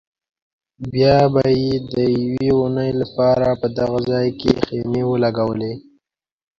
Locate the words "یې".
1.61-1.73